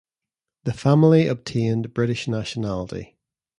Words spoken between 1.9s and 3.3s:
British nationality.